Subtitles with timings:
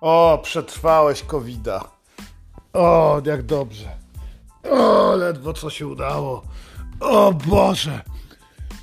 [0.00, 1.84] O, przetrwałeś covida.
[2.72, 3.88] O, jak dobrze.
[4.70, 6.42] O, ledwo co się udało.
[7.00, 8.02] O Boże.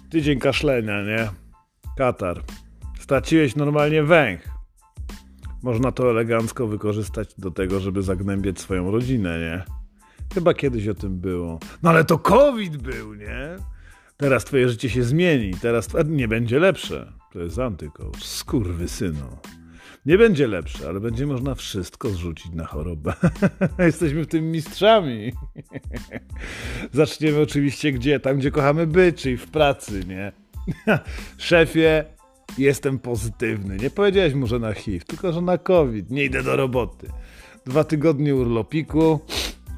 [0.10, 1.30] Tydzień kaszlenia, nie?
[1.98, 2.44] Katar.
[3.00, 4.42] Straciłeś normalnie węch.
[5.64, 9.64] Można to elegancko wykorzystać do tego, żeby zagnębiać swoją rodzinę, nie?
[10.34, 11.60] Chyba kiedyś o tym było.
[11.84, 13.56] No ale to COVID był, nie?
[14.18, 15.54] Teraz twoje życie się zmieni.
[15.62, 17.14] Teraz nie będzie lepsze.
[17.34, 18.24] To jest antykołcz.
[18.24, 19.38] Skurwy synu.
[20.08, 23.14] Nie będzie lepsze, ale będzie można wszystko zrzucić na chorobę.
[23.80, 25.32] Jesteśmy w tym mistrzami.
[26.92, 28.20] Zaczniemy oczywiście gdzie?
[28.20, 30.32] Tam, gdzie kochamy być, czyli w pracy, nie?
[31.38, 32.06] Szefie,
[32.58, 33.78] jestem pozytywny.
[33.78, 36.12] Nie powiedziałeś mu, że na HIV, tylko że na COVID.
[36.12, 37.08] Nie idę do roboty.
[37.66, 39.20] Dwa tygodnie urlopiku,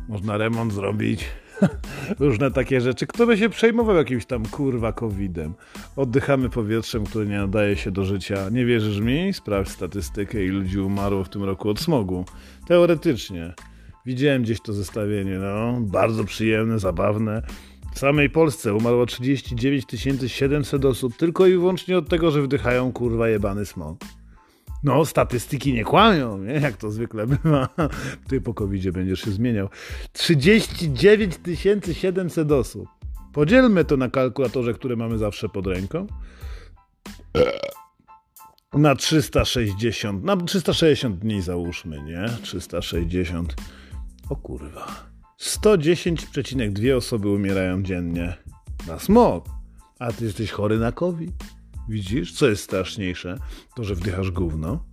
[0.10, 1.26] można remont zrobić.
[2.20, 3.08] Różne takie rzeczy.
[3.08, 5.54] Kto by się przejmował jakimś tam kurwa covidem?
[5.96, 8.50] Oddychamy powietrzem, które nie nadaje się do życia.
[8.52, 9.34] Nie wierzysz mi?
[9.34, 12.26] Sprawdź statystykę, i ludzi umarło w tym roku od smogu.
[12.68, 13.54] Teoretycznie.
[14.06, 15.82] Widziałem gdzieś to zestawienie, no.
[15.82, 17.42] Bardzo przyjemne, zabawne.
[17.94, 19.86] W samej Polsce umarło 39
[20.28, 23.98] 700 osób tylko i wyłącznie od tego, że wdychają kurwa jebany smog.
[24.84, 26.54] No, statystyki nie kłamią, nie?
[26.54, 27.70] jak to zwykle bywa.
[28.30, 29.70] Ty po covid będziesz się zmieniał.
[30.14, 31.36] 39
[31.94, 32.88] 700 osób.
[33.34, 36.08] Podzielmy to na kalkulatorze, który mamy zawsze pod ręką.
[38.74, 42.26] Na 360, na 360 dni załóżmy, nie?
[42.42, 43.56] 360.
[44.30, 45.10] O kurwa.
[45.40, 48.38] 110,2 osoby umierają dziennie
[48.88, 49.46] na smog.
[50.00, 51.59] A ty jesteś chory na COVID?
[51.90, 53.38] Widzisz, co jest straszniejsze?
[53.76, 54.86] To, że wdychasz gówno?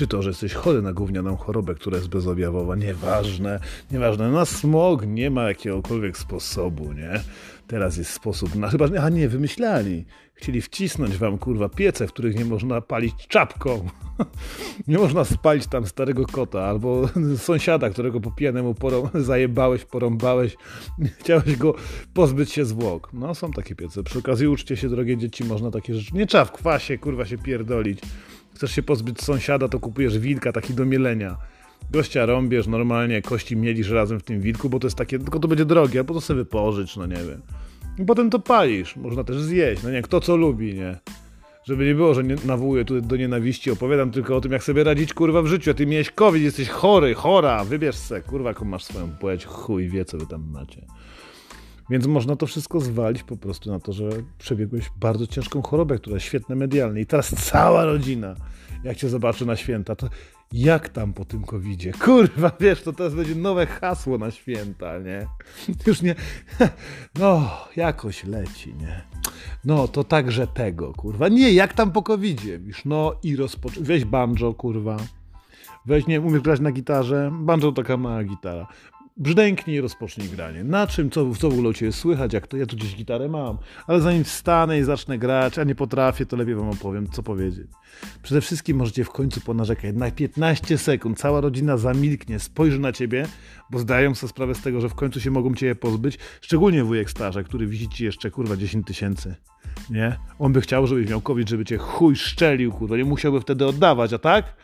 [0.00, 2.76] Czy to, że jesteś chory na gównianą chorobę, która jest bezobjawowa?
[2.76, 4.30] Nieważne, nieważne.
[4.30, 7.20] Na smog nie ma jakiegokolwiek sposobu, nie?
[7.66, 8.68] Teraz jest sposób na...
[8.68, 10.04] Chyba, a nie, wymyślali.
[10.34, 13.88] Chcieli wcisnąć wam, kurwa, piece, w których nie można palić czapką.
[14.88, 18.74] nie można spalić tam starego kota albo sąsiada, którego po pijanemu
[19.14, 20.56] zajebałeś, porąbałeś.
[21.18, 21.74] Chciałeś go
[22.14, 23.10] pozbyć się zwłok.
[23.12, 24.02] No, są takie piece.
[24.02, 26.14] Przy okazji uczcie się, drogie dzieci, można takie rzeczy...
[26.14, 28.00] Nie trzeba w kwasie, kurwa, się pierdolić.
[28.60, 31.36] Chcesz się pozbyć sąsiada, to kupujesz wilka, taki do mielenia.
[31.90, 35.48] Gościa rąbiesz normalnie, kości mielisz razem w tym wilku, bo to jest takie, tylko to
[35.48, 37.40] będzie drogie, albo to sobie wypożycz, no nie wiem.
[37.98, 40.98] I potem to palisz, można też zjeść, no nie, kto co lubi, nie.
[41.64, 44.84] Żeby nie było, że nie, nawołuję tu do nienawiści, opowiadam tylko o tym, jak sobie
[44.84, 48.64] radzić, kurwa, w życiu, a ty miałeś COVID, jesteś chory, chora, wybierz se, kurwa, jaką
[48.64, 50.86] masz swoją płeć, chuj wie, co wy tam macie.
[51.90, 56.14] Więc można to wszystko zwalić po prostu na to, że przebiegłeś bardzo ciężką chorobę, która
[56.14, 57.00] jest świetne medialne.
[57.00, 58.34] I teraz cała rodzina,
[58.84, 60.08] jak cię zobaczy na święta, to
[60.52, 61.92] jak tam po tym covidzie?
[62.04, 65.26] Kurwa, wiesz, to teraz będzie nowe hasło na święta, nie?
[65.86, 66.14] Już nie,
[67.20, 69.02] no, jakoś leci, nie?
[69.64, 71.28] No, to także tego, kurwa.
[71.28, 72.60] Nie, jak tam po covidzie?
[72.64, 73.86] Już no i rozpocząć.
[73.86, 74.96] Weź banjo, kurwa.
[75.86, 77.30] Weź, nie umiesz grać na gitarze?
[77.32, 78.66] Banjo taka mała gitara
[79.20, 80.64] brzdęknij i rozpocznij granie.
[80.64, 83.28] Na czym, co, co w ogóle u Ciebie słychać, jak to, ja tu gdzieś gitarę
[83.28, 87.22] mam, ale zanim wstanę i zacznę grać, a nie potrafię, to lepiej Wam opowiem, co
[87.22, 87.66] powiedzieć.
[88.22, 89.96] Przede wszystkim możecie w końcu ponarzekać.
[89.96, 93.26] Na 15 sekund cała rodzina zamilknie, spojrzy na Ciebie,
[93.70, 97.10] bo zdają sobie sprawę z tego, że w końcu się mogą Ciebie pozbyć, szczególnie wujek
[97.10, 99.34] starze, który widzi Ci jeszcze, kurwa, 10 tysięcy.
[99.90, 100.16] Nie?
[100.38, 104.12] On by chciał, żebyś miał COVID, żeby Cię chuj szczelił, kurwa, nie musiałby wtedy oddawać,
[104.12, 104.54] a tak?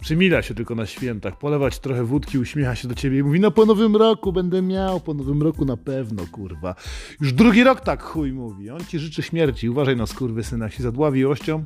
[0.00, 3.50] Przymila się tylko na świętach, polewać trochę wódki, uśmiecha się do ciebie i mówi, no
[3.50, 6.74] po nowym roku będę miał, po nowym roku na pewno, kurwa.
[7.20, 8.70] Już drugi rok tak chuj mówi.
[8.70, 10.04] On ci życzy śmierci, uważaj na
[10.42, 11.64] syna, jak się zadławi ością,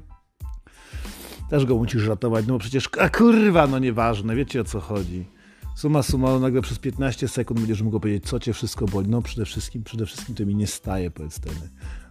[1.50, 5.26] też go musisz ratować, no bo przecież, a kurwa, no nieważne, wiecie o co chodzi.
[5.74, 9.08] Suma summarum, nagle przez 15 sekund będziesz mógł powiedzieć, co cię wszystko boli.
[9.08, 11.70] No przede wszystkim, przede wszystkim to mi nie staje, powiedz sceny.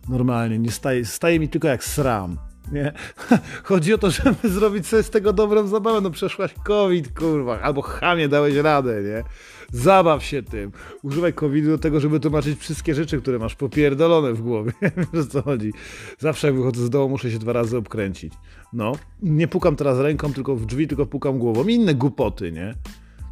[0.09, 2.37] Normalnie, nie staje, staje mi tylko jak sram.
[2.71, 2.93] Nie?
[3.63, 6.01] Chodzi o to, żeby zrobić sobie z tego dobrą zabawę.
[6.01, 9.23] No przeszłaś COVID, kurwa, albo chamie dałeś radę, nie?
[9.71, 10.71] Zabaw się tym.
[11.03, 14.71] Używaj COVID do tego, żeby tłumaczyć wszystkie rzeczy, które masz popierdolone w głowie.
[15.13, 15.73] Wiesz co chodzi?
[16.19, 18.33] Zawsze jak wychodzę z domu, muszę się dwa razy obkręcić.
[18.73, 18.91] No,
[19.21, 21.67] nie pukam teraz ręką, tylko w drzwi, tylko pukam głową.
[21.67, 22.73] inne głupoty, nie?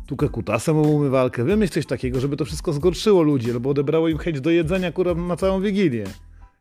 [0.08, 1.44] Tukę kutasem o umywalkę.
[1.44, 5.14] Wymyśl coś takiego, żeby to wszystko zgorszyło ludzi, albo odebrało im chęć do jedzenia, kurwa,
[5.14, 6.04] na całą Wigilię.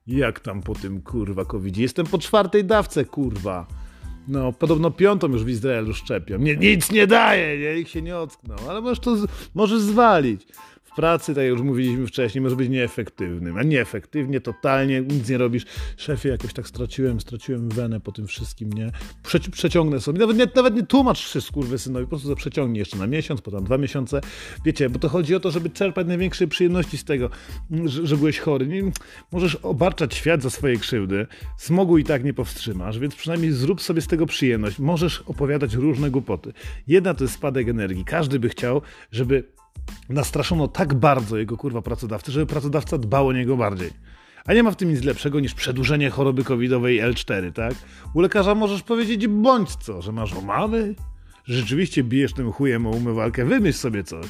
[0.08, 3.66] Jak tam po tym kurwa covid Jestem po czwartej dawce, kurwa.
[4.28, 6.38] No, podobno piątą już w Izraelu szczepią.
[6.38, 7.78] Nie, nic nie daje, nie?
[7.78, 9.16] Ich się nie ocknął, ale możesz to
[9.54, 10.46] możesz zwalić.
[10.92, 15.38] W pracy, tak jak już mówiliśmy wcześniej, może być nieefektywnym, a nieefektywnie, totalnie, nic nie
[15.38, 15.64] robisz.
[15.96, 18.92] Szefie, jakoś tak straciłem, straciłem wenę po tym wszystkim, nie?
[19.22, 22.96] Prze przeciągnę sobie, nawet nie, nawet nie tłumacz wszystko, synowi, po prostu to przeciągnij jeszcze
[22.96, 24.20] na miesiąc, potem dwa miesiące.
[24.64, 27.30] Wiecie, bo to chodzi o to, żeby czerpać największe przyjemności z tego,
[27.84, 28.66] że, że byłeś chory.
[28.66, 28.82] Nie,
[29.32, 31.26] możesz obarczać świat za swoje krzywdy,
[31.56, 34.78] smogu i tak nie powstrzymasz, więc przynajmniej zrób sobie z tego przyjemność.
[34.78, 36.52] Możesz opowiadać różne głupoty.
[36.86, 38.04] Jedna to jest spadek energii.
[38.04, 38.82] Każdy by chciał,
[39.12, 39.57] żeby
[40.08, 43.90] nastraszono tak bardzo jego kurwa pracodawcy, żeby pracodawca dbał o niego bardziej.
[44.46, 47.74] A nie ma w tym nic lepszego niż przedłużenie choroby covidowej L4, tak?
[48.14, 50.94] U lekarza możesz powiedzieć bądź co, że masz omamy,
[51.44, 54.26] że rzeczywiście bijesz tym chujem o umywalkę, wymyśl sobie coś.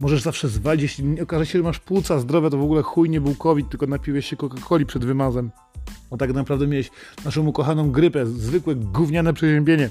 [0.00, 3.20] Możesz zawsze zwalić, jeśli okaże się, że masz płuca zdrowe, to w ogóle chuj nie
[3.20, 5.50] był COVID, tylko napiłeś się Coca-Coli przed wymazem.
[6.10, 6.90] A tak naprawdę miałeś
[7.24, 9.90] naszą ukochaną grypę, zwykłe gówniane przeziębienie.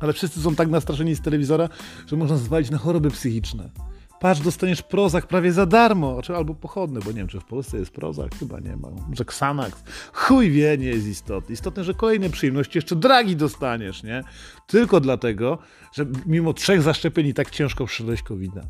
[0.00, 1.68] Ale wszyscy są tak nastraszeni z telewizora,
[2.06, 3.70] że można zwalić na choroby psychiczne.
[4.20, 7.90] Patrz, dostaniesz prozak prawie za darmo, albo pochodny, bo nie wiem, czy w Polsce jest
[7.90, 8.88] prozak, chyba nie ma.
[9.08, 9.84] Może Xanax.
[10.12, 11.52] Chuj wie, nie jest istotny.
[11.52, 14.24] Istotne, że kolejne przyjemności jeszcze dragi dostaniesz, nie?
[14.66, 15.58] Tylko dlatego,
[15.92, 18.62] że mimo trzech zaszczepień i tak ciężko przyszedłeś covid -a.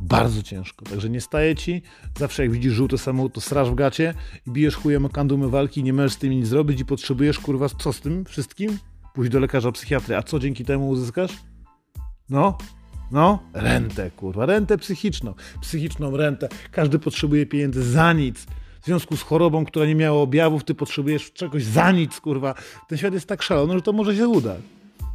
[0.00, 0.84] Bardzo ciężko.
[0.84, 1.82] Także nie staje ci.
[2.18, 4.14] Zawsze jak widzisz żółty samochód, to straż w gacie
[4.46, 7.68] i bijesz chujem o kandumy walki, nie możesz z tym nic zrobić i potrzebujesz, kurwa,
[7.68, 8.78] co z tym wszystkim?
[9.14, 10.16] Pójść do lekarza psychiatry.
[10.16, 11.32] A co dzięki temu uzyskasz?
[12.30, 12.58] No,
[13.12, 15.34] no, rentę, kurwa, rentę psychiczną.
[15.60, 16.48] Psychiczną rentę.
[16.70, 18.46] Każdy potrzebuje pieniędzy za nic.
[18.80, 22.54] W związku z chorobą, która nie miała objawów, ty potrzebujesz czegoś za nic, kurwa.
[22.88, 24.60] Ten świat jest tak szalony, że to może się udać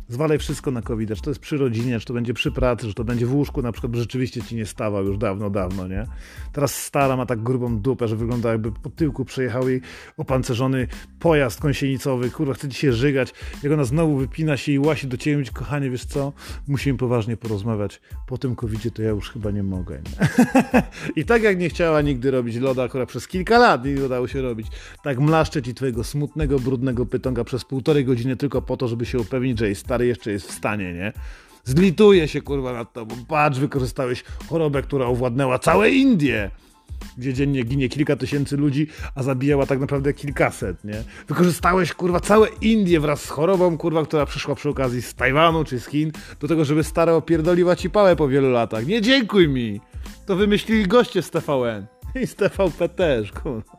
[0.07, 2.94] zwalaj wszystko na covid czy to jest przy rodzinie, czy to będzie przy pracy, czy
[2.94, 6.07] to będzie w łóżku na przykład, bo rzeczywiście ci nie stawał już dawno, dawno, nie?
[6.54, 9.81] Teraz stara ma tak grubą dupę, że wygląda jakby po tyłku przejechał jej
[10.18, 10.88] opancerzony
[11.19, 15.18] pojazd kąsienicowy, kurwa, chce ci się żygać, jak ona znowu wypina się i łasi do
[15.18, 16.34] ciebie, mówi, kochanie, wiesz co,
[16.68, 20.28] musimy poważnie porozmawiać, po tym covid to ja już chyba nie mogę, nie?
[21.22, 24.42] I tak jak nie chciała nigdy robić loda, akurat przez kilka lat nie udało się
[24.42, 24.68] robić,
[25.04, 29.19] tak mlaszczę ci twojego smutnego, brudnego pytonga przez półtorej godziny tylko po to, żeby się
[29.19, 31.13] upewnić, że jest stary jeszcze jest w stanie, nie?
[31.63, 33.15] Zlituje się kurwa nad tobą.
[33.27, 36.51] Patrz, wykorzystałeś chorobę, która owładnęła całe Indie
[37.18, 41.03] gdzie dziennie ginie kilka tysięcy ludzi, a zabijała tak naprawdę kilkaset, nie?
[41.27, 45.80] Wykorzystałeś, kurwa, całe Indie wraz z chorobą, kurwa, która przyszła przy okazji z Tajwanu czy
[45.80, 48.88] z Chin, do tego, żeby stara opierdoliła ci pałę po wielu latach.
[48.88, 49.81] Nie dziękuj mi!
[50.25, 51.86] To wymyślili goście z TVN.
[52.21, 53.75] I z TVP też, kurwa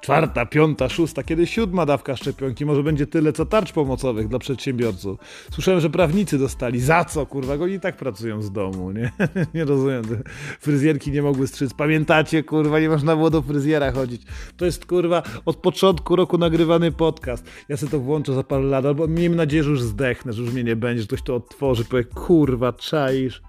[0.00, 5.18] czwarta, piąta, szósta, kiedy siódma dawka szczepionki, może będzie tyle co tarcz pomocowych dla przedsiębiorców.
[5.52, 6.80] Słyszałem, że prawnicy dostali.
[6.80, 7.54] Za co, kurwa?
[7.54, 9.12] Oni i tak pracują z domu, nie?
[9.54, 10.02] nie rozumiem.
[10.60, 11.74] Fryzjerki nie mogły strzyc.
[11.74, 14.22] Pamiętacie, kurwa, nie można było do fryzjera chodzić.
[14.56, 17.44] To jest, kurwa, od początku roku nagrywany podcast.
[17.68, 20.52] Ja sobie to włączę za parę lat, albo miejmy nadzieję, że już zdechnę, że już
[20.52, 23.42] mnie nie będzie, że ktoś to otworzy, powie, kurwa, czaisz.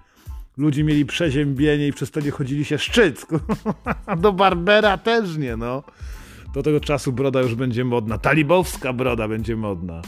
[0.60, 3.26] Ludzie mieli przeziębienie i przez to nie chodzili się szczyc.
[4.06, 5.82] A do Barbera też nie, no.
[6.54, 8.18] Do tego czasu broda już będzie modna.
[8.18, 10.02] Talibowska broda będzie modna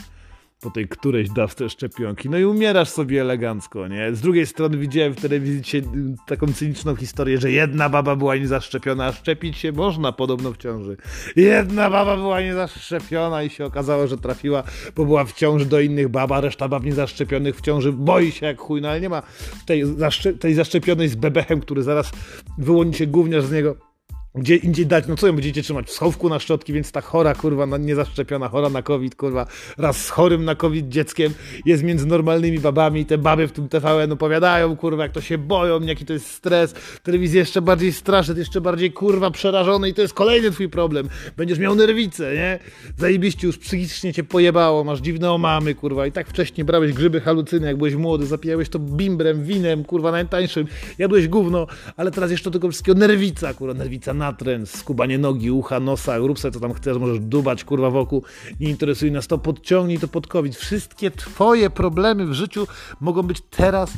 [0.62, 2.30] po tej którejś dawce szczepionki.
[2.30, 4.14] No i umierasz sobie elegancko, nie?
[4.14, 5.82] Z drugiej strony widziałem w telewizji dzisiaj
[6.26, 10.96] taką cyniczną historię, że jedna baba była niezaszczepiona, a szczepić się można podobno w ciąży.
[11.36, 14.62] Jedna baba była niezaszczepiona i się okazało, że trafiła,
[14.96, 18.46] bo była w ciąży do innych bab, a reszta bab niezaszczepionych w ciąży boi się
[18.46, 19.22] jak chuj, no ale nie ma
[19.66, 22.12] tej, zaszcze tej zaszczepionej z bebechem, który zaraz
[22.58, 23.91] wyłoni się gówniarz z niego
[24.34, 25.86] gdzie indziej dać, no co ją będziecie trzymać?
[25.86, 29.46] W schowku na szczotki, więc ta chora, kurwa, niezaszczepiona, chora na COVID, kurwa,
[29.78, 31.32] raz z chorym na COVID dzieckiem
[31.64, 35.38] jest między normalnymi babami i te baby w tym TVN opowiadają, kurwa, jak to się
[35.38, 40.02] boją, jaki to jest stres, telewizja jeszcze bardziej straszy, jeszcze bardziej, kurwa, przerażony i to
[40.02, 42.58] jest kolejny twój problem, będziesz miał nerwice, nie?
[42.96, 47.66] Zajebiście już psychicznie cię pojebało, masz dziwne omamy, kurwa, i tak wcześniej brałeś grzyby halucyny,
[47.66, 50.66] jak byłeś młody, zapijałeś to bimbrem, winem, kurwa, najtańszym,
[50.98, 51.66] jadłeś gówno,
[51.96, 56.52] ale teraz jeszcze tego wszystkiego nerwica, kurwa, nerwica natręt, skubanie nogi, ucha, nosa, rób sobie
[56.52, 58.24] co tam chcesz, możesz dubać kurwa wokół,
[58.60, 60.56] nie interesuje nas to, podciągnij to pod COVID.
[60.56, 62.66] Wszystkie twoje problemy w życiu
[63.00, 63.92] mogą być teraz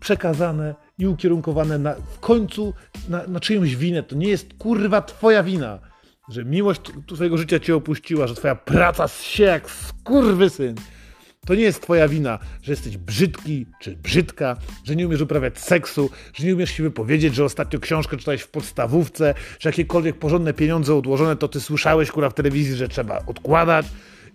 [0.00, 2.74] przekazane i ukierunkowane na, w końcu
[3.08, 4.02] na, na czyjąś winę.
[4.02, 5.78] To nie jest kurwa twoja wina,
[6.28, 10.76] że miłość twojego życia cię opuściła, że twoja praca się jak skurwysyn.
[10.76, 10.97] syn
[11.46, 16.10] to nie jest twoja wina, że jesteś brzydki czy brzydka, że nie umiesz uprawiać seksu,
[16.34, 20.94] że nie umiesz się wypowiedzieć, że ostatnio książkę czytałeś w podstawówce, że jakiekolwiek porządne pieniądze
[20.94, 23.86] odłożone, to ty słyszałeś kurwa w telewizji, że trzeba odkładać,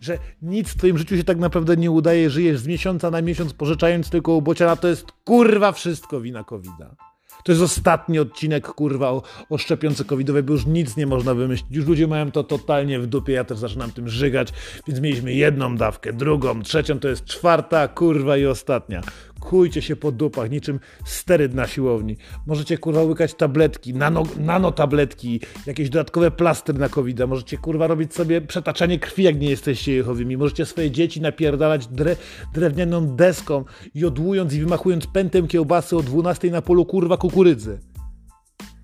[0.02, 3.54] że nic w twoim życiu się tak naprawdę nie udaje, żyjesz z miesiąca na miesiąc
[3.54, 6.96] pożyczając tylko u bociana, to jest kurwa wszystko wina covida.
[7.44, 10.06] To jest ostatni odcinek, kurwa, o, o szczepionce
[10.44, 11.76] bo już nic nie można wymyślić.
[11.76, 14.54] Już ludzie mają to totalnie w dupie, ja też zaczynam tym żygać,
[14.88, 19.02] więc mieliśmy jedną dawkę, drugą, trzecią, to jest czwarta, kurwa i ostatnia.
[19.44, 22.18] Kujcie się po dupach, niczym steryd na siłowni.
[22.46, 27.28] Możecie kurwa łykać tabletki, nano, nanotabletki, jakieś dodatkowe plastry na covid -a.
[27.28, 30.38] Możecie kurwa robić sobie przetaczanie krwi, jak nie jesteście jechowymi.
[30.38, 32.16] Możecie swoje dzieci napierdalać dre,
[32.54, 37.80] drewnianą deską, jodłując i wymachując pętem kiełbasy o 12 na polu kurwa kukurydzy.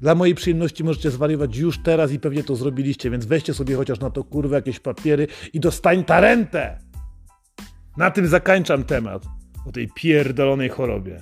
[0.01, 4.00] Dla mojej przyjemności możecie zwariować już teraz i pewnie to zrobiliście, więc weźcie sobie chociaż
[4.00, 6.80] na to kurwa jakieś papiery i dostań ta rentę!
[7.98, 9.38] Na tym zakończam temat
[9.70, 11.22] o tej pierdolonej chorobie.